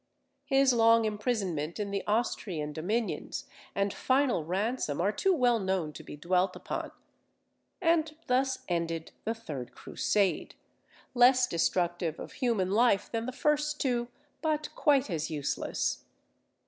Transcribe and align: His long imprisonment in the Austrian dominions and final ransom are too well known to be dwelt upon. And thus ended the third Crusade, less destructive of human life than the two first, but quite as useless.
His 0.45 0.73
long 0.73 1.05
imprisonment 1.05 1.79
in 1.79 1.91
the 1.91 2.03
Austrian 2.07 2.73
dominions 2.73 3.45
and 3.75 3.93
final 3.93 4.43
ransom 4.43 4.99
are 4.99 5.11
too 5.11 5.31
well 5.31 5.59
known 5.59 5.93
to 5.93 6.01
be 6.01 6.17
dwelt 6.17 6.55
upon. 6.55 6.91
And 7.83 8.11
thus 8.25 8.63
ended 8.67 9.11
the 9.25 9.35
third 9.35 9.73
Crusade, 9.75 10.55
less 11.13 11.45
destructive 11.45 12.19
of 12.19 12.31
human 12.31 12.71
life 12.71 13.11
than 13.11 13.27
the 13.27 13.31
two 13.31 13.37
first, 13.37 13.85
but 14.41 14.69
quite 14.73 15.11
as 15.11 15.29
useless. 15.29 16.03